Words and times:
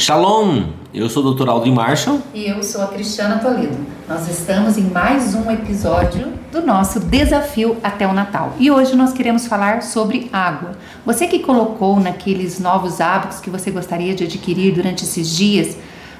Shalom! 0.00 0.62
Eu 0.94 1.10
sou 1.10 1.22
o 1.22 1.34
Dr. 1.34 1.50
Aldrin 1.50 1.74
Marshall. 1.74 2.22
E 2.32 2.48
eu 2.48 2.62
sou 2.62 2.80
a 2.80 2.86
Cristiana 2.86 3.38
Toledo. 3.38 3.76
Nós 4.08 4.26
estamos 4.30 4.78
em 4.78 4.84
mais 4.84 5.34
um 5.34 5.50
episódio 5.50 6.32
do 6.50 6.62
nosso 6.62 7.00
Desafio 7.00 7.76
até 7.82 8.06
o 8.06 8.12
Natal. 8.14 8.54
E 8.58 8.70
hoje 8.70 8.96
nós 8.96 9.12
queremos 9.12 9.46
falar 9.46 9.82
sobre 9.82 10.30
água. 10.32 10.72
Você 11.04 11.26
que 11.26 11.40
colocou 11.40 12.00
naqueles 12.00 12.58
novos 12.58 12.98
hábitos 12.98 13.40
que 13.40 13.50
você 13.50 13.70
gostaria 13.70 14.14
de 14.14 14.24
adquirir 14.24 14.72
durante 14.72 15.04
esses 15.04 15.28
dias, 15.36 15.76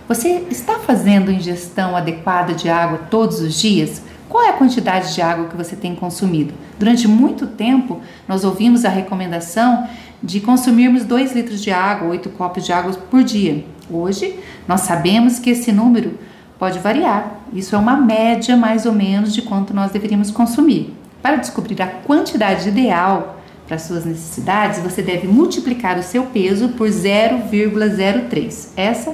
você 0.07 0.45
está 0.51 0.79
fazendo 0.81 1.33
ingestão 1.33 1.97
adequada 1.97 2.53
de 2.53 2.69
água 2.69 2.99
todos 3.11 3.41
os 3.41 3.59
dias? 3.59 4.03
Qual 4.31 4.45
é 4.45 4.51
a 4.51 4.53
quantidade 4.53 5.13
de 5.13 5.21
água 5.21 5.49
que 5.49 5.57
você 5.57 5.75
tem 5.75 5.93
consumido? 5.93 6.55
Durante 6.79 7.09
muito 7.09 7.49
tempo, 7.49 8.01
nós 8.29 8.45
ouvimos 8.45 8.85
a 8.85 8.89
recomendação 8.89 9.89
de 10.23 10.39
consumirmos 10.39 11.05
2 11.05 11.35
litros 11.35 11.61
de 11.61 11.73
água, 11.73 12.11
8 12.11 12.29
copos 12.31 12.65
de 12.65 12.73
água 12.73 12.93
por 12.93 13.25
dia. 13.25 13.65
Hoje, 13.91 14.39
nós 14.69 14.83
sabemos 14.83 15.41
que 15.41 15.51
esse 15.51 15.73
número 15.73 16.17
pode 16.61 16.79
variar. 16.79 17.41
Isso 17.53 17.75
é 17.75 17.79
uma 17.79 17.97
média 17.97 18.57
mais 18.57 18.87
ou 18.87 18.93
menos 18.93 19.35
de 19.35 19.43
quanto 19.43 19.75
nós 19.75 19.91
deveríamos 19.91 20.31
consumir. 20.31 20.95
Para 21.21 21.35
descobrir 21.35 21.83
a 21.83 21.89
quantidade 21.89 22.69
ideal 22.69 23.41
para 23.67 23.81
suas 23.81 24.05
necessidades, 24.05 24.79
você 24.79 25.03
deve 25.03 25.27
multiplicar 25.27 25.99
o 25.99 26.05
seu 26.05 26.23
peso 26.27 26.69
por 26.69 26.87
0,03. 26.87 28.69
Essa 28.77 29.13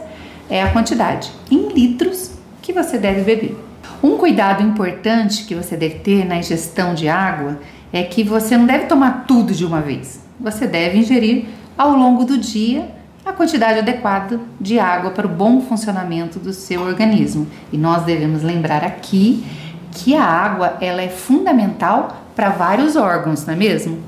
é 0.50 0.62
a 0.62 0.70
quantidade 0.70 1.32
em 1.50 1.68
litros 1.68 2.32
que 2.60 2.70
você 2.70 2.98
deve 2.98 3.22
beber. 3.22 3.65
Um 4.02 4.18
cuidado 4.18 4.62
importante 4.62 5.44
que 5.44 5.54
você 5.54 5.76
deve 5.76 5.96
ter 6.00 6.24
na 6.24 6.38
ingestão 6.38 6.94
de 6.94 7.08
água 7.08 7.58
é 7.92 8.02
que 8.02 8.22
você 8.22 8.56
não 8.56 8.66
deve 8.66 8.86
tomar 8.86 9.24
tudo 9.26 9.54
de 9.54 9.64
uma 9.64 9.80
vez. 9.80 10.20
Você 10.38 10.66
deve 10.66 10.98
ingerir 10.98 11.46
ao 11.76 11.92
longo 11.92 12.24
do 12.24 12.36
dia 12.36 12.88
a 13.24 13.32
quantidade 13.32 13.78
adequada 13.78 14.38
de 14.60 14.78
água 14.78 15.10
para 15.10 15.26
o 15.26 15.30
bom 15.30 15.60
funcionamento 15.62 16.38
do 16.38 16.52
seu 16.52 16.82
organismo. 16.82 17.46
E 17.72 17.78
nós 17.78 18.04
devemos 18.04 18.42
lembrar 18.42 18.84
aqui 18.84 19.44
que 19.92 20.14
a 20.14 20.22
água 20.22 20.76
ela 20.80 21.02
é 21.02 21.08
fundamental 21.08 22.24
para 22.36 22.50
vários 22.50 22.96
órgãos, 22.96 23.46
não 23.46 23.54
é 23.54 23.56
mesmo? 23.56 23.98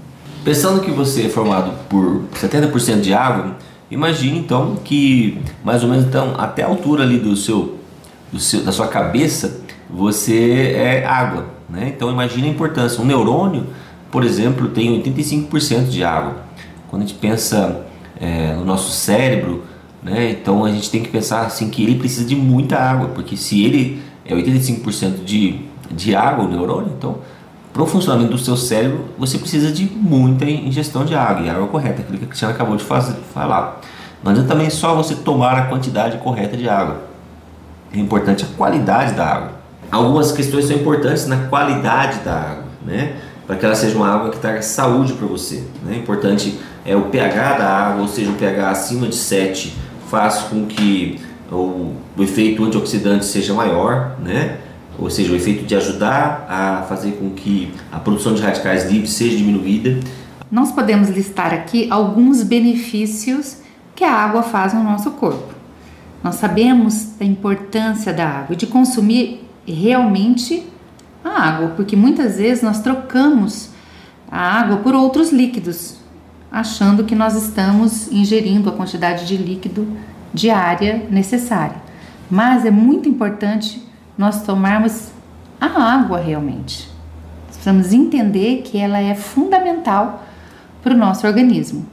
Pensando 0.45 0.81
que 0.81 0.91
você 0.91 1.27
é 1.27 1.29
formado 1.29 1.73
por 1.89 2.25
70% 2.35 3.01
de 3.01 3.13
água, 3.13 3.57
imagine 3.91 4.39
então 4.39 4.77
que 4.85 5.41
mais 5.65 5.83
ou 5.83 5.89
menos 5.89 6.05
então 6.05 6.35
até 6.39 6.63
a 6.63 6.67
altura 6.67 7.03
ali 7.03 7.19
do 7.19 7.35
seu, 7.35 7.79
do 8.31 8.39
seu 8.39 8.63
da 8.63 8.71
sua 8.71 8.87
cabeça 8.87 9.63
você 9.89 10.73
é 10.77 11.05
água, 11.07 11.47
né? 11.69 11.93
Então 11.95 12.11
imagine 12.11 12.49
a 12.49 12.51
importância. 12.51 13.03
Um 13.03 13.07
neurônio, 13.07 13.67
por 14.11 14.25
exemplo, 14.25 14.69
tem 14.69 15.03
85% 15.03 15.89
de 15.89 16.05
água. 16.05 16.37
Quando 16.89 17.03
a 17.03 17.07
gente 17.07 17.19
pensa 17.19 17.87
é, 18.21 18.55
no 18.55 18.65
nosso 18.65 18.91
cérebro, 18.91 19.65
né? 20.03 20.31
Então 20.31 20.65
a 20.65 20.71
gente 20.71 20.91
tem 20.91 21.03
que 21.03 21.09
pensar 21.09 21.43
assim 21.43 21.71
que 21.71 21.83
ele 21.83 21.99
precisa 21.99 22.27
de 22.27 22.37
muita 22.37 22.77
água, 22.77 23.09
porque 23.09 23.37
se 23.37 23.65
ele 23.65 24.03
é 24.25 24.35
85% 24.35 25.25
de, 25.25 25.61
de 25.91 26.15
água, 26.15 26.45
o 26.45 26.49
neurônio, 26.49 26.93
então 26.97 27.19
para 27.73 27.83
o 27.83 27.87
funcionamento 27.87 28.33
do 28.33 28.39
seu 28.39 28.57
cérebro 28.57 29.05
você 29.17 29.39
precisa 29.39 29.71
de 29.71 29.85
muita 29.85 30.45
ingestão 30.45 31.05
de 31.05 31.15
água 31.15 31.47
e 31.47 31.51
água 31.51 31.67
correta, 31.69 32.03
aquilo 32.03 32.19
que 32.19 32.25
a 32.25 32.29
Cristiana 32.29 32.55
acabou 32.55 32.77
de 32.77 32.85
fazer, 32.85 33.15
falar. 33.33 33.81
Não 34.23 34.33
adianta 34.33 34.49
também 34.49 34.69
só 34.69 34.95
você 34.95 35.15
tomar 35.15 35.57
a 35.57 35.67
quantidade 35.67 36.19
correta 36.19 36.57
de 36.57 36.69
água. 36.69 37.03
É 37.93 37.99
importante 37.99 38.45
a 38.45 38.57
qualidade 38.57 39.15
da 39.15 39.27
água. 39.27 39.58
Algumas 39.91 40.33
questões 40.33 40.67
são 40.67 40.77
importantes 40.77 41.27
na 41.27 41.49
qualidade 41.49 42.21
da 42.21 42.35
água, 42.35 42.65
né? 42.85 43.17
Para 43.47 43.57
que 43.57 43.65
ela 43.65 43.75
seja 43.75 43.97
uma 43.97 44.09
água 44.09 44.31
que 44.31 44.39
traga 44.39 44.61
saúde 44.61 45.15
para 45.15 45.27
você. 45.27 45.65
Né? 45.83 45.97
Importante 45.97 46.59
é 46.85 46.95
o 46.95 47.03
pH 47.03 47.59
da 47.59 47.67
água, 47.67 48.03
ou 48.03 48.09
seja, 48.09 48.31
o 48.31 48.35
pH 48.35 48.71
acima 48.71 49.09
de 49.09 49.17
7 49.17 49.75
faz 50.11 50.41
com 50.43 50.67
que 50.67 51.19
o, 51.51 51.95
o 52.17 52.23
efeito 52.23 52.63
antioxidante 52.63 53.25
seja 53.25 53.55
maior, 53.55 54.17
né? 54.23 54.59
ou 54.99 55.09
seja, 55.09 55.33
o 55.33 55.37
efeito 55.37 55.65
de 55.65 55.75
ajudar 55.77 56.47
a 56.49 56.83
fazer 56.89 57.13
com 57.13 57.31
que 57.31 57.73
a 57.91 57.99
produção 57.99 58.35
de 58.35 58.43
radicais 58.43 58.91
livres 58.91 59.13
seja 59.13 59.37
diminuída. 59.37 59.99
Nós 60.51 60.73
podemos 60.73 61.09
listar 61.09 61.55
aqui 61.55 61.87
alguns 61.91 62.43
benefícios 62.43 63.59
que 63.95 64.05
a 64.05 64.13
água 64.13 64.43
faz 64.43 64.75
no 64.75 64.83
nosso 64.83 65.13
corpo. 65.13 65.55
Nós 66.23 66.35
sabemos 66.35 67.13
da 67.19 67.25
importância 67.25 68.13
da 68.13 68.27
água 68.29 68.57
de 68.57 68.67
consumir 68.67 69.48
realmente 69.73 70.67
a 71.25 71.49
água, 71.49 71.69
porque 71.77 71.97
muitas 71.97 72.37
vezes 72.37 72.63
nós 72.63 72.81
trocamos 72.81 73.71
a 74.31 74.61
água 74.61 74.79
por 74.79 74.95
outros 74.95 75.31
líquidos, 75.31 75.99
achando 76.51 77.05
que 77.05 77.15
nós 77.15 77.35
estamos 77.35 78.11
ingerindo 78.11 78.69
a 78.69 78.73
quantidade 78.73 79.27
de 79.27 79.37
líquido 79.37 79.87
diária 80.33 81.07
necessária. 81.11 81.77
Mas 82.31 82.65
é 82.65 82.71
muito 82.71 83.09
importante 83.09 83.87
nós 84.17 84.43
tomarmos 84.43 85.11
a 85.61 85.67
água 85.67 86.19
realmente. 86.19 86.89
Precisamos 87.47 87.93
entender 87.93 88.63
que 88.63 88.79
ela 88.79 89.01
é 89.01 89.15
fundamental 89.15 90.25
para 90.83 90.95
o 90.95 90.97
nosso 90.97 91.27
organismo. 91.27 91.87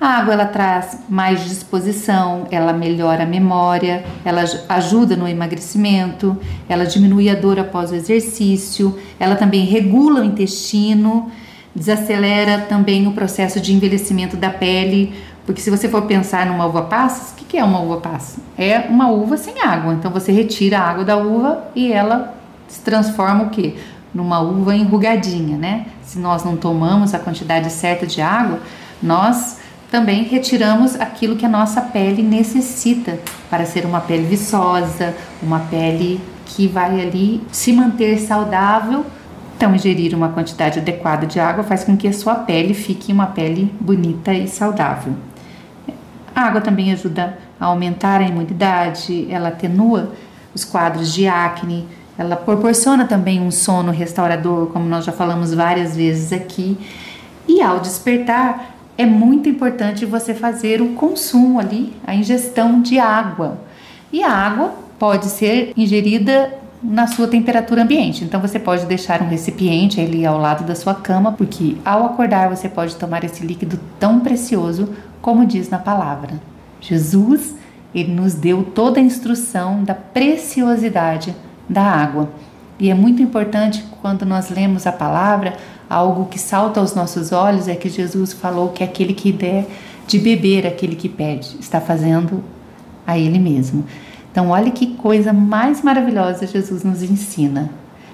A 0.00 0.18
água 0.18 0.34
ela 0.34 0.46
traz 0.46 0.98
mais 1.08 1.44
disposição, 1.44 2.46
ela 2.50 2.72
melhora 2.72 3.24
a 3.24 3.26
memória, 3.26 4.04
ela 4.24 4.44
ajuda 4.68 5.16
no 5.16 5.26
emagrecimento, 5.26 6.36
ela 6.68 6.84
diminui 6.86 7.28
a 7.28 7.34
dor 7.34 7.58
após 7.58 7.90
o 7.90 7.94
exercício, 7.94 8.96
ela 9.18 9.34
também 9.34 9.64
regula 9.64 10.20
o 10.20 10.24
intestino 10.24 11.30
desacelera 11.78 12.66
também 12.68 13.06
o 13.06 13.12
processo 13.12 13.60
de 13.60 13.72
envelhecimento 13.72 14.36
da 14.36 14.50
pele, 14.50 15.14
porque 15.46 15.60
se 15.60 15.70
você 15.70 15.88
for 15.88 16.02
pensar 16.02 16.46
numa 16.46 16.66
uva 16.66 16.82
passa, 16.82 17.32
o 17.32 17.36
que 17.36 17.56
é 17.56 17.64
uma 17.64 17.80
uva 17.80 17.98
passa? 17.98 18.40
É 18.56 18.80
uma 18.80 19.08
uva 19.08 19.36
sem 19.36 19.62
água. 19.62 19.94
Então 19.94 20.10
você 20.10 20.30
retira 20.30 20.78
a 20.78 20.82
água 20.82 21.04
da 21.04 21.16
uva 21.16 21.70
e 21.74 21.90
ela 21.90 22.34
se 22.66 22.80
transforma 22.80 23.44
o 23.44 23.50
quê? 23.50 23.76
Numa 24.12 24.40
uva 24.40 24.74
enrugadinha, 24.74 25.56
né? 25.56 25.86
Se 26.02 26.18
nós 26.18 26.44
não 26.44 26.56
tomamos 26.56 27.14
a 27.14 27.18
quantidade 27.18 27.70
certa 27.70 28.06
de 28.06 28.20
água, 28.20 28.60
nós 29.02 29.58
também 29.90 30.24
retiramos 30.24 30.98
aquilo 31.00 31.36
que 31.36 31.46
a 31.46 31.48
nossa 31.48 31.80
pele 31.80 32.22
necessita 32.22 33.18
para 33.48 33.64
ser 33.64 33.84
uma 33.86 34.00
pele 34.00 34.24
viçosa, 34.24 35.14
uma 35.42 35.60
pele 35.60 36.20
que 36.44 36.66
vai 36.66 37.00
ali 37.00 37.42
se 37.50 37.72
manter 37.72 38.18
saudável 38.18 39.04
então, 39.58 39.74
ingerir 39.74 40.14
uma 40.14 40.28
quantidade 40.28 40.78
adequada 40.78 41.26
de 41.26 41.40
água 41.40 41.64
faz 41.64 41.82
com 41.82 41.96
que 41.96 42.06
a 42.06 42.12
sua 42.12 42.36
pele 42.36 42.72
fique 42.72 43.12
uma 43.12 43.26
pele 43.26 43.74
bonita 43.80 44.32
e 44.32 44.46
saudável. 44.46 45.12
A 46.32 46.42
água 46.42 46.60
também 46.60 46.92
ajuda 46.92 47.36
a 47.58 47.66
aumentar 47.66 48.20
a 48.20 48.22
imunidade, 48.22 49.26
ela 49.28 49.48
atenua 49.48 50.12
os 50.54 50.64
quadros 50.64 51.12
de 51.12 51.26
acne, 51.26 51.88
ela 52.16 52.36
proporciona 52.36 53.04
também 53.04 53.40
um 53.40 53.50
sono 53.50 53.90
restaurador, 53.90 54.68
como 54.68 54.88
nós 54.88 55.04
já 55.04 55.10
falamos 55.10 55.52
várias 55.52 55.96
vezes 55.96 56.32
aqui. 56.32 56.78
E 57.48 57.60
ao 57.60 57.80
despertar, 57.80 58.77
é 58.98 59.06
muito 59.06 59.48
importante 59.48 60.04
você 60.04 60.34
fazer 60.34 60.82
o 60.82 60.94
consumo 60.94 61.60
ali, 61.60 61.94
a 62.04 62.16
ingestão 62.16 62.82
de 62.82 62.98
água. 62.98 63.56
E 64.12 64.24
a 64.24 64.30
água 64.30 64.74
pode 64.98 65.26
ser 65.26 65.72
ingerida 65.76 66.52
na 66.82 67.06
sua 67.06 67.28
temperatura 67.28 67.82
ambiente. 67.82 68.24
Então 68.24 68.40
você 68.40 68.58
pode 68.58 68.86
deixar 68.86 69.22
um 69.22 69.28
recipiente 69.28 70.00
ali 70.00 70.26
ao 70.26 70.36
lado 70.36 70.64
da 70.64 70.74
sua 70.74 70.94
cama, 70.94 71.30
porque 71.30 71.76
ao 71.84 72.06
acordar 72.06 72.48
você 72.48 72.68
pode 72.68 72.96
tomar 72.96 73.22
esse 73.22 73.46
líquido 73.46 73.78
tão 74.00 74.18
precioso 74.18 74.92
como 75.22 75.46
diz 75.46 75.68
na 75.68 75.78
palavra. 75.78 76.40
Jesus, 76.80 77.54
ele 77.94 78.12
nos 78.12 78.34
deu 78.34 78.64
toda 78.64 78.98
a 78.98 79.02
instrução 79.02 79.84
da 79.84 79.94
preciosidade 79.94 81.34
da 81.68 81.82
água. 81.82 82.30
E 82.78 82.90
é 82.90 82.94
muito 82.94 83.20
importante 83.22 83.84
quando 84.00 84.24
nós 84.24 84.50
lemos 84.50 84.86
a 84.86 84.92
palavra, 84.92 85.56
algo 85.90 86.26
que 86.26 86.38
salta 86.38 86.80
aos 86.80 86.94
nossos 86.94 87.32
olhos 87.32 87.66
é 87.66 87.74
que 87.74 87.88
Jesus 87.88 88.32
falou 88.32 88.68
que 88.68 88.84
aquele 88.84 89.14
que 89.14 89.32
der 89.32 89.66
de 90.06 90.18
beber, 90.18 90.66
aquele 90.66 90.94
que 90.94 91.08
pede, 91.08 91.56
está 91.60 91.80
fazendo 91.80 92.42
a 93.06 93.18
ele 93.18 93.38
mesmo. 93.38 93.84
Então, 94.30 94.50
olhe 94.50 94.70
que 94.70 94.94
coisa 94.94 95.32
mais 95.32 95.82
maravilhosa 95.82 96.46
Jesus 96.46 96.84
nos 96.84 97.02
ensina. 97.02 97.70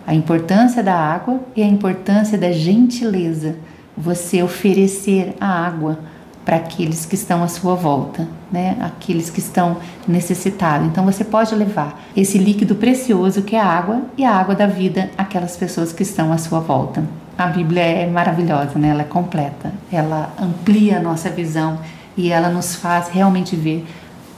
A 0.07 0.15
importância 0.15 0.83
da 0.83 0.95
água 0.95 1.41
e 1.55 1.63
a 1.63 1.67
importância 1.67 2.39
da 2.39 2.53
gentileza. 2.53 3.57
Você 3.97 4.43
oferecer 4.43 5.35
a 5.41 5.47
água 5.47 5.99
para 6.45 6.57
aqueles 6.57 7.07
que 7.07 7.15
estão 7.15 7.43
à 7.43 7.49
sua 7.49 7.75
volta, 7.75 8.29
né? 8.53 8.77
Aqueles 8.81 9.31
que 9.31 9.39
estão 9.39 9.79
necessitados. 10.07 10.87
Então 10.87 11.05
você 11.05 11.25
pode 11.25 11.55
levar 11.55 12.05
esse 12.15 12.37
líquido 12.37 12.75
precioso 12.75 13.43
que 13.43 13.57
é 13.57 13.61
a 13.61 13.67
água 13.67 14.03
e 14.17 14.25
a 14.25 14.33
água 14.33 14.55
da 14.55 14.67
vida 14.67 15.11
àquelas 15.17 15.57
pessoas 15.57 15.93
que 15.93 16.03
estão 16.03 16.33
à 16.33 16.39
sua 16.39 16.61
volta. 16.61 17.03
A 17.37 17.47
Bíblia 17.47 17.83
é 17.83 18.07
maravilhosa, 18.07 18.79
né? 18.79 18.89
Ela 18.89 19.03
é 19.03 19.07
completa. 19.07 19.73
Ela 19.91 20.33
amplia 20.41 20.99
a 20.99 21.01
nossa 21.01 21.31
visão 21.31 21.79
e 22.17 22.31
ela 22.31 22.49
nos 22.49 22.77
faz 22.77 23.09
realmente 23.09 23.57
ver 23.57 23.85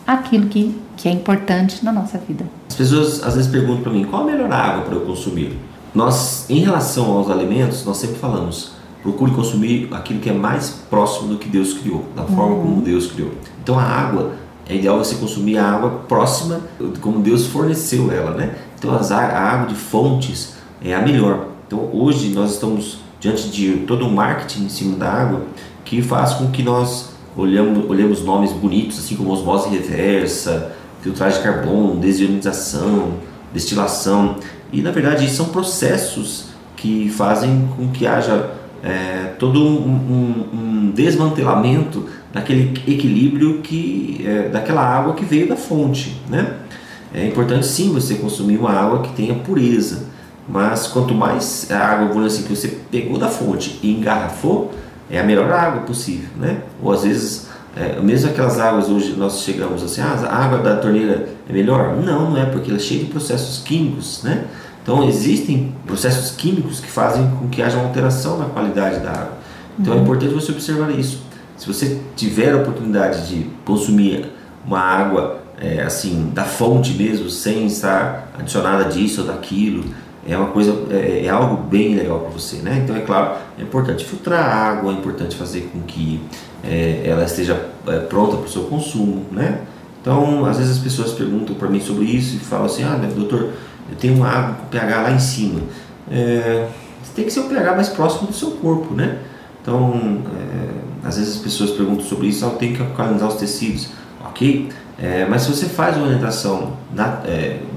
aquilo 0.06 0.46
que, 0.46 0.80
que 0.96 1.08
é 1.08 1.12
importante 1.12 1.84
na 1.84 1.92
nossa 1.92 2.18
vida. 2.18 2.46
As 2.68 2.76
pessoas 2.76 3.22
às 3.22 3.34
vezes 3.34 3.50
perguntam 3.50 3.82
para 3.82 3.92
mim 3.92 4.04
qual 4.04 4.22
a 4.22 4.26
melhor 4.26 4.50
água 4.52 4.82
para 4.82 4.94
eu 4.94 5.00
consumir. 5.00 5.58
Nós, 5.92 6.48
em 6.48 6.60
relação 6.60 7.10
aos 7.10 7.30
alimentos, 7.30 7.84
nós 7.84 7.96
sempre 7.96 8.16
falamos 8.16 8.75
procure 9.06 9.30
consumir 9.30 9.88
aquilo 9.92 10.18
que 10.18 10.28
é 10.28 10.32
mais 10.32 10.82
próximo 10.90 11.28
do 11.28 11.38
que 11.38 11.48
Deus 11.48 11.74
criou, 11.74 12.04
da 12.16 12.24
forma 12.24 12.56
uhum. 12.56 12.62
como 12.62 12.82
Deus 12.82 13.06
criou. 13.06 13.30
Então 13.62 13.78
a 13.78 13.82
água 13.82 14.32
é 14.68 14.74
ideal 14.74 14.98
você 14.98 15.14
consumir 15.14 15.58
a 15.58 15.64
água 15.64 15.90
próxima 16.08 16.60
como 17.00 17.20
Deus 17.20 17.46
forneceu 17.46 18.10
ela, 18.10 18.32
né? 18.32 18.56
Então 18.76 18.90
a 18.90 19.16
água 19.16 19.68
de 19.68 19.76
fontes 19.76 20.54
é 20.82 20.92
a 20.92 21.00
melhor. 21.00 21.46
Então 21.68 21.88
hoje 21.92 22.30
nós 22.30 22.54
estamos 22.54 22.98
diante 23.20 23.48
de 23.48 23.84
todo 23.86 24.04
um 24.04 24.10
marketing 24.10 24.64
em 24.64 24.68
cima 24.68 24.96
da 24.96 25.08
água 25.08 25.42
que 25.84 26.02
faz 26.02 26.34
com 26.34 26.50
que 26.50 26.64
nós 26.64 27.10
olhamos, 27.36 27.88
olhemos 27.88 28.24
nomes 28.24 28.50
bonitos 28.50 28.98
assim 28.98 29.14
como 29.14 29.30
osmose 29.30 29.68
reversa, 29.68 30.72
filtragem 31.00 31.38
de 31.38 31.44
carbono, 31.44 32.00
desionização, 32.00 33.12
destilação 33.54 34.34
e 34.72 34.82
na 34.82 34.90
verdade 34.90 35.30
são 35.30 35.46
processos 35.46 36.46
que 36.76 37.08
fazem 37.08 37.68
com 37.76 37.88
que 37.88 38.04
haja 38.04 38.65
é, 38.82 39.34
todo 39.38 39.60
um, 39.60 39.88
um, 39.88 40.44
um, 40.54 40.90
desmantelamento 40.90 42.06
daquele 42.32 42.72
equilíbrio 42.86 43.60
que 43.60 44.24
é, 44.24 44.48
daquela 44.48 44.82
água 44.82 45.14
que 45.14 45.24
veio 45.24 45.48
da 45.48 45.56
fonte, 45.56 46.20
né? 46.28 46.54
É 47.14 47.26
importante 47.26 47.66
sim 47.66 47.92
você 47.92 48.16
consumir 48.16 48.58
uma 48.58 48.72
água 48.72 49.00
que 49.00 49.12
tenha 49.14 49.34
pureza, 49.34 50.04
mas 50.48 50.86
quanto 50.86 51.14
mais 51.14 51.70
a 51.70 51.78
água, 51.78 52.08
vamos 52.08 52.34
assim, 52.34 52.42
que 52.42 52.54
você 52.54 52.68
pegou 52.90 53.18
da 53.18 53.28
fonte 53.28 53.78
e 53.82 53.92
engarrafou, 53.92 54.72
é 55.10 55.18
a 55.18 55.22
melhor 55.22 55.50
água 55.50 55.82
possível, 55.82 56.28
né? 56.36 56.58
Ou 56.82 56.92
às 56.92 57.04
vezes, 57.04 57.48
é, 57.76 58.00
mesmo 58.00 58.30
aquelas 58.30 58.58
águas 58.58 58.88
hoje 58.88 59.14
nós 59.16 59.40
chegamos 59.40 59.82
assim, 59.82 60.00
ah, 60.00 60.28
a 60.28 60.44
água 60.44 60.58
da 60.58 60.76
torneira 60.76 61.28
é 61.48 61.52
melhor? 61.52 61.96
Não, 61.96 62.30
não 62.30 62.36
é, 62.36 62.46
porque 62.46 62.70
ela 62.70 62.78
é 62.78 62.82
cheia 62.82 63.00
de 63.00 63.06
processos 63.06 63.62
químicos, 63.62 64.22
né? 64.22 64.44
Então 64.86 65.02
existem 65.08 65.74
processos 65.84 66.30
químicos 66.36 66.78
que 66.78 66.88
fazem 66.88 67.28
com 67.40 67.48
que 67.48 67.60
haja 67.60 67.76
uma 67.76 67.88
alteração 67.88 68.38
na 68.38 68.44
qualidade 68.44 69.00
da 69.00 69.10
água. 69.10 69.32
Então 69.76 69.92
é 69.92 69.96
uhum. 69.96 70.02
é 70.02 70.04
importante 70.04 70.32
você 70.32 70.52
observar 70.52 70.92
isso. 70.92 71.22
Se 71.56 71.66
você 71.66 72.00
tiver 72.14 72.52
a 72.52 72.58
oportunidade 72.58 73.26
de 73.26 73.50
consumir 73.64 74.26
uma 74.64 74.78
água 74.78 75.40
é, 75.60 75.82
assim 75.82 76.30
da 76.32 76.44
fonte 76.44 76.92
mesmo, 76.92 77.28
sem 77.28 77.66
estar 77.66 78.30
adicionada 78.38 78.84
disso 78.84 79.22
ou 79.22 79.26
daquilo, 79.26 79.84
é 80.24 80.36
uma 80.36 80.50
coisa, 80.50 80.72
é, 80.90 81.24
é 81.24 81.28
algo 81.28 81.64
bem 81.64 81.96
legal 81.96 82.20
para 82.20 82.30
você, 82.30 82.58
né? 82.58 82.80
Então 82.84 82.94
é 82.94 83.00
claro, 83.00 83.38
é 83.58 83.62
importante 83.62 84.04
filtrar 84.04 84.44
a 84.44 84.54
água, 84.54 84.92
é 84.92 84.94
importante 84.94 85.34
fazer 85.34 85.68
com 85.72 85.80
que 85.80 86.20
é, 86.62 87.02
ela 87.04 87.24
esteja 87.24 87.60
é, 87.88 87.98
pronta 87.98 88.36
para 88.36 88.46
o 88.46 88.48
seu 88.48 88.62
consumo, 88.62 89.26
né? 89.32 89.62
Então 90.00 90.44
às 90.44 90.58
vezes 90.58 90.76
as 90.76 90.82
pessoas 90.82 91.10
perguntam 91.10 91.56
para 91.56 91.68
mim 91.68 91.80
sobre 91.80 92.04
isso 92.04 92.36
e 92.36 92.38
falam 92.38 92.66
assim, 92.66 92.84
ah, 92.84 92.96
doutor, 93.12 93.50
eu 93.90 93.96
tenho 93.96 94.14
uma 94.14 94.28
água 94.28 94.54
com 94.54 94.66
pH 94.66 95.02
lá 95.02 95.10
em 95.12 95.18
cima. 95.18 95.60
É, 96.10 96.68
tem 97.14 97.24
que 97.24 97.30
ser 97.30 97.40
o 97.40 97.44
pH 97.44 97.74
mais 97.74 97.88
próximo 97.88 98.28
do 98.28 98.34
seu 98.34 98.52
corpo, 98.52 98.94
né? 98.94 99.18
Então 99.62 100.22
é, 100.38 101.06
às 101.06 101.16
vezes 101.16 101.36
as 101.36 101.42
pessoas 101.42 101.70
perguntam 101.70 102.04
sobre 102.04 102.28
isso, 102.28 102.44
ah, 102.44 102.50
tem 102.50 102.72
que 102.74 102.82
alcalinizar 102.82 103.28
os 103.28 103.36
tecidos, 103.36 103.88
ok? 104.24 104.68
É, 104.98 105.26
mas 105.28 105.42
se 105.42 105.48
você 105.48 105.66
faz 105.66 105.96
uma 105.96 106.06
alimentação 106.06 106.74
na, 106.92 107.20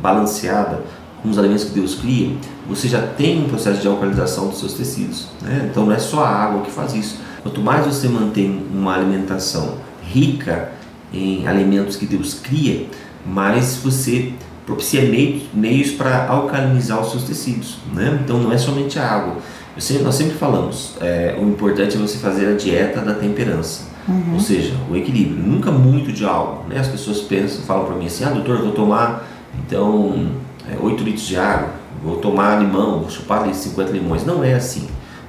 balanceada 0.01 0.81
com 1.21 1.29
os 1.29 1.38
alimentos 1.38 1.65
que 1.65 1.71
Deus 1.71 1.95
cria, 1.95 2.35
você 2.67 2.88
já 2.88 3.01
tem 3.01 3.44
um 3.44 3.50
processo 3.50 3.81
de 3.81 3.88
alcalização 3.88 4.47
dos 4.47 4.59
seus 4.59 4.73
tecidos. 4.73 5.27
Né? 5.41 5.69
Então 5.69 5.85
não 5.85 5.94
é 5.94 6.00
só 6.00 6.23
a 6.23 6.29
água 6.29 6.62
que 6.62 6.71
faz 6.71 6.94
isso. 6.94 7.17
Quanto 7.41 7.62
mais 7.62 7.85
você 7.85 8.07
mantém 8.07 8.65
uma 8.73 8.95
alimentação 8.95 9.77
rica 10.01 10.71
em 11.13 11.47
alimentos 11.47 11.95
que 11.95 12.05
Deus 12.05 12.35
cria, 12.35 12.88
mais 13.25 13.77
você 13.77 14.33
propicia 14.69 15.01
meios, 15.01 15.44
meios 15.51 15.92
para 15.92 16.27
alcalinizar 16.27 17.01
os 17.01 17.10
seus 17.10 17.24
tecidos. 17.24 17.80
Né? 17.92 18.19
Então 18.24 18.38
não 18.38 18.51
é 18.51 18.57
somente 18.57 19.00
a 19.00 19.07
água. 19.07 19.38
Sempre, 19.77 20.04
nós 20.04 20.16
sempre 20.16 20.36
falamos, 20.36 20.95
é, 21.00 21.38
o 21.39 21.48
importante 21.48 21.95
é 21.95 22.00
você 22.00 22.18
fazer 22.18 22.48
a 22.50 22.56
dieta 22.56 23.00
da 23.00 23.13
temperança. 23.13 23.83
Uhum. 24.07 24.33
Ou 24.33 24.39
seja, 24.39 24.74
o 24.89 24.95
equilíbrio, 24.95 25.42
nunca 25.42 25.71
muito 25.71 26.12
de 26.12 26.25
algo. 26.25 26.68
Né? 26.68 26.77
As 26.77 26.88
pessoas 26.88 27.21
pensam, 27.21 27.62
falam 27.63 27.86
para 27.86 27.95
mim 27.95 28.06
assim, 28.06 28.25
ah 28.25 28.30
doutor, 28.30 28.62
vou 28.62 28.74
tomar 28.74 29.25
então 29.66 30.27
é, 30.69 30.77
8 30.77 31.04
litros 31.04 31.25
de 31.25 31.38
água, 31.38 31.69
vou 32.04 32.18
tomar 32.18 32.62
limão, 32.62 33.00
vou 33.00 33.10
chupar 33.10 33.51
50 33.51 33.92
limões. 33.92 34.25
Não 34.25 34.44
é 34.44 34.54
assim. 34.54 34.88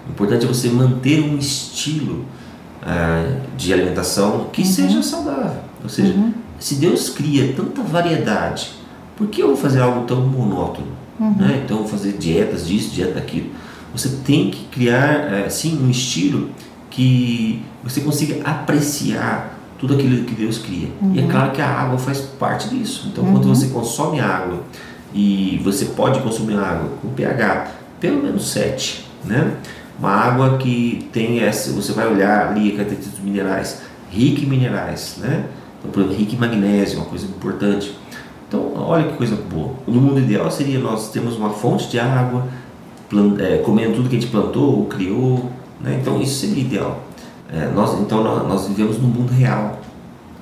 O 0.09 0.11
importante 0.11 0.45
é 0.45 0.49
você 0.49 0.69
manter 0.69 1.21
um 1.21 1.39
estilo 1.39 2.25
uh, 2.83 3.41
de 3.57 3.73
alimentação 3.73 4.49
que 4.53 4.63
uhum. 4.63 4.67
seja 4.67 5.03
saudável. 5.03 5.61
Ou 5.83 5.89
seja, 5.89 6.13
uhum. 6.13 6.33
se 6.59 6.75
Deus 6.75 7.09
cria 7.11 7.53
tanta 7.55 7.83
variedade, 7.83 8.80
por 9.21 9.29
que 9.29 9.43
eu 9.43 9.49
vou 9.49 9.57
fazer 9.57 9.83
algo 9.83 10.07
tão 10.07 10.23
monótono? 10.23 10.87
Uhum. 11.19 11.35
Né? 11.37 11.61
Então, 11.63 11.87
fazer 11.87 12.13
dietas 12.13 12.67
disso, 12.67 12.95
dieta 12.95 13.13
daquilo. 13.13 13.51
Você 13.93 14.09
tem 14.25 14.51
que 14.51 14.65
criar, 14.69 15.47
uh, 15.47 15.51
sim, 15.51 15.79
um 15.85 15.91
estilo 15.91 16.49
que 16.89 17.63
você 17.85 18.01
consiga 18.01 18.43
apreciar 18.43 19.59
tudo 19.79 19.93
aquilo 19.93 20.25
que 20.25 20.35
Deus 20.35 20.57
cria. 20.57 20.89
E 21.13 21.19
é 21.19 21.23
uhum. 21.23 21.29
claro 21.29 21.51
que 21.51 21.61
a 21.61 21.69
água 21.69 21.99
faz 21.99 22.21
parte 22.21 22.71
disso. 22.71 23.09
Então, 23.13 23.23
quando 23.25 23.45
uhum. 23.45 23.55
você 23.55 23.67
consome 23.67 24.21
água 24.21 24.63
e 25.13 25.61
você 25.63 25.85
pode 25.85 26.21
consumir 26.21 26.57
água 26.57 26.89
com 27.03 27.11
pH 27.11 27.73
pelo 28.01 28.23
menos 28.23 28.49
7, 28.49 29.07
né? 29.23 29.59
Uma 29.99 30.13
água 30.13 30.57
que 30.57 31.11
tem 31.13 31.41
essa, 31.41 31.73
você 31.73 31.93
vai 31.93 32.11
olhar 32.11 32.49
ali 32.49 32.73
a 32.73 32.77
características 32.77 33.19
dos 33.19 33.21
minerais, 33.21 33.83
rica 34.11 34.41
em 34.41 34.47
minerais, 34.47 35.17
né? 35.19 35.45
Então, 35.79 35.91
por 35.91 36.01
exemplo, 36.01 36.17
rica 36.17 36.35
em 36.35 36.39
magnésio, 36.39 36.99
uma 37.01 37.07
coisa 37.07 37.27
importante. 37.27 37.95
Então, 38.51 38.73
olha 38.75 39.05
que 39.05 39.17
coisa 39.17 39.37
boa. 39.37 39.75
No 39.87 40.01
mundo 40.01 40.19
ideal 40.19 40.51
seria 40.51 40.81
nós 40.81 41.11
termos 41.11 41.37
uma 41.37 41.51
fonte 41.51 41.89
de 41.89 42.01
água, 42.01 42.49
plant, 43.09 43.39
é, 43.39 43.59
comendo 43.59 43.95
tudo 43.95 44.09
que 44.09 44.17
a 44.17 44.21
gente 44.21 44.29
plantou 44.29 44.77
ou 44.77 44.87
criou, 44.87 45.49
né? 45.81 46.01
Então, 46.01 46.21
isso 46.21 46.41
seria 46.41 46.61
ideal. 46.61 47.01
É, 47.49 47.71
nós, 47.73 48.01
então, 48.01 48.25
nós, 48.25 48.67
vivemos 48.67 48.99
no 48.99 49.07
mundo 49.07 49.31
real, 49.31 49.79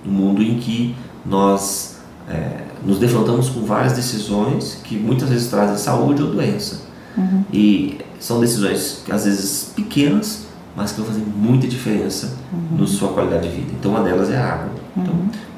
no 0.02 0.10
mundo 0.10 0.42
em 0.42 0.58
que 0.58 0.96
nós 1.26 1.98
é, 2.26 2.62
nos 2.82 2.98
defrontamos 2.98 3.50
com 3.50 3.60
várias 3.60 3.92
decisões 3.92 4.80
que 4.82 4.96
muitas 4.96 5.28
vezes 5.28 5.48
trazem 5.48 5.76
saúde 5.76 6.22
ou 6.22 6.30
doença. 6.30 6.86
Uhum. 7.14 7.44
E 7.52 7.98
são 8.18 8.40
decisões, 8.40 9.04
às 9.10 9.26
vezes, 9.26 9.70
pequenas, 9.76 10.46
mas 10.74 10.92
que 10.92 11.00
vão 11.02 11.10
fazer 11.10 11.24
muita 11.36 11.68
diferença 11.68 12.38
uhum. 12.50 12.78
na 12.78 12.86
sua 12.86 13.08
qualidade 13.08 13.50
de 13.50 13.54
vida. 13.54 13.72
Então, 13.78 13.90
uma 13.90 14.00
delas 14.00 14.30
é 14.30 14.38
a 14.38 14.54
água. 14.54 14.70
Uhum. 14.96 15.02
Então, 15.02 15.14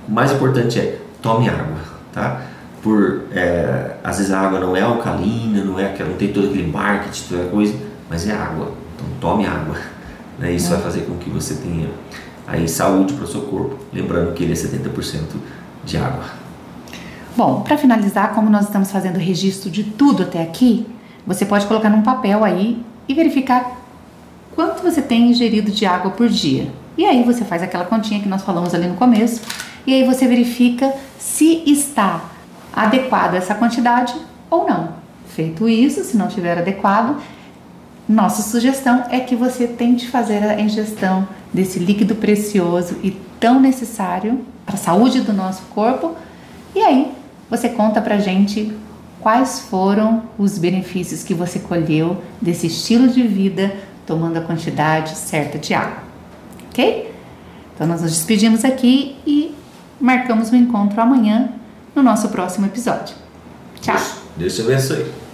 o 0.09 0.13
mais 0.13 0.33
importante 0.33 0.81
é 0.81 1.01
tome 1.23 1.49
água, 1.49 2.00
tá? 2.13 2.43
Por, 2.83 3.25
é, 3.33 3.97
às 4.03 4.19
vezes 4.19 4.33
a 4.33 4.41
água 4.41 4.59
não 4.59 4.75
é 4.77 4.81
alcalina, 4.81 5.63
não 5.63 5.79
é 5.79 5.95
não 5.99 6.15
tem 6.15 6.33
todo 6.33 6.49
aquele 6.49 6.71
marketing, 6.71 7.29
toda 7.29 7.45
coisa, 7.45 7.75
mas 8.09 8.27
é 8.29 8.33
água. 8.33 8.73
Então, 8.95 9.07
tome 9.21 9.47
água. 9.47 9.77
Né? 10.39 10.53
Isso 10.53 10.71
vai 10.71 10.79
uhum. 10.79 10.85
fazer 10.85 11.01
com 11.03 11.19
que 11.19 11.29
você 11.29 11.57
tenha 11.57 11.91
aí 12.47 12.67
saúde 12.67 13.13
para 13.13 13.25
o 13.25 13.27
seu 13.27 13.43
corpo. 13.43 13.77
Lembrando 13.93 14.33
que 14.33 14.43
ele 14.43 14.55
é 14.55 14.57
70% 14.57 15.21
de 15.85 15.99
água. 15.99 16.25
Bom, 17.37 17.61
para 17.61 17.77
finalizar, 17.77 18.35
como 18.35 18.49
nós 18.49 18.65
estamos 18.65 18.91
fazendo 18.91 19.19
registro 19.19 19.71
de 19.71 19.85
tudo 19.85 20.23
até 20.23 20.43
aqui, 20.43 20.87
você 21.27 21.45
pode 21.45 21.67
colocar 21.67 21.91
num 21.91 22.03
papel 22.03 22.43
aí 22.43 22.83
e 23.07 23.15
verificar 23.15 23.81
quanto 24.55 24.83
você 24.83 25.01
tem 25.01 25.31
ingerido 25.31 25.71
de 25.71 25.87
água 25.87 26.11
por 26.11 26.29
dia. 26.29 26.69
E 26.99 27.05
aí 27.05 27.23
você 27.23 27.45
faz 27.45 27.63
aquela 27.63 27.85
continha 27.85 28.21
que 28.21 28.29
nós 28.29 28.43
falamos 28.43 28.75
ali 28.75 28.87
no 28.87 28.95
começo, 28.95 29.41
e 29.87 29.95
aí 29.95 30.05
você 30.05 30.27
verifica 30.27 30.93
se 31.19 31.63
está 31.67 32.25
adequado 32.73 33.35
essa 33.35 33.55
quantidade 33.55 34.15
ou 34.51 34.67
não. 34.67 34.95
Feito 35.29 35.69
isso, 35.69 36.03
se 36.05 36.17
não 36.17 36.29
estiver 36.29 36.59
adequado, 36.59 37.21
nossa 38.09 38.43
sugestão 38.43 39.05
é 39.11 39.21
que 39.21 39.37
você 39.37 39.67
tente 39.67 40.09
fazer 40.09 40.43
a 40.43 40.61
ingestão 40.61 41.29
desse 41.53 41.79
líquido 41.79 42.17
precioso 42.17 42.97
e 43.03 43.13
tão 43.39 43.61
necessário 43.61 44.41
para 44.67 44.75
a 44.75 44.79
saúde 44.79 45.21
do 45.21 45.33
nosso 45.33 45.63
corpo. 45.75 46.17
E 46.75 46.81
aí, 46.81 47.13
você 47.49 47.69
conta 47.69 48.01
pra 48.01 48.19
gente 48.19 48.77
quais 49.21 49.61
foram 49.61 50.23
os 50.39 50.59
benefícios 50.59 51.23
que 51.23 51.35
você 51.35 51.59
colheu 51.59 52.23
desse 52.41 52.67
estilo 52.67 53.09
de 53.09 53.23
vida 53.23 53.77
tomando 54.07 54.39
a 54.39 54.41
quantidade 54.41 55.17
certa 55.17 55.59
de 55.59 55.73
água, 55.73 56.03
ok? 56.69 57.13
Então 57.75 57.87
nós 57.87 58.03
nos 58.03 58.11
despedimos 58.11 58.65
aqui 58.65 59.17
e 59.27 59.50
marcamos 60.01 60.51
o 60.51 60.55
um 60.55 60.59
encontro 60.59 61.01
amanhã 61.01 61.51
no 61.95 62.03
nosso 62.03 62.29
próximo 62.29 62.67
episódio. 62.67 63.15
Tchau! 63.81 64.01
Deus 64.37 64.55
te 64.55 64.63
abençoe! 64.63 65.30